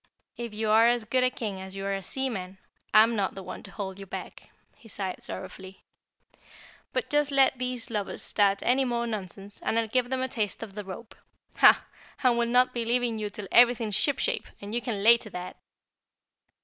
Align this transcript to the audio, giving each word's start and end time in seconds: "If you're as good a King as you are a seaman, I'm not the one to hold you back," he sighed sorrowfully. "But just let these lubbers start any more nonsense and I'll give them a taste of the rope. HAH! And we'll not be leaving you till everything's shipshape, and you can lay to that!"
"If 0.35 0.51
you're 0.55 0.87
as 0.87 1.05
good 1.05 1.23
a 1.23 1.29
King 1.29 1.61
as 1.61 1.75
you 1.75 1.85
are 1.85 1.93
a 1.93 2.01
seaman, 2.01 2.57
I'm 2.91 3.15
not 3.15 3.35
the 3.35 3.43
one 3.43 3.61
to 3.61 3.69
hold 3.69 3.99
you 3.99 4.07
back," 4.07 4.49
he 4.75 4.87
sighed 4.89 5.21
sorrowfully. 5.21 5.83
"But 6.91 7.07
just 7.11 7.29
let 7.29 7.59
these 7.59 7.91
lubbers 7.91 8.23
start 8.23 8.63
any 8.63 8.83
more 8.83 9.05
nonsense 9.05 9.61
and 9.61 9.77
I'll 9.77 9.87
give 9.87 10.09
them 10.09 10.23
a 10.23 10.27
taste 10.27 10.63
of 10.63 10.73
the 10.73 10.83
rope. 10.83 11.13
HAH! 11.57 11.85
And 12.23 12.35
we'll 12.35 12.49
not 12.49 12.73
be 12.73 12.83
leaving 12.83 13.19
you 13.19 13.29
till 13.29 13.47
everything's 13.51 13.93
shipshape, 13.93 14.47
and 14.59 14.73
you 14.73 14.81
can 14.81 15.03
lay 15.03 15.17
to 15.17 15.29
that!" 15.29 15.57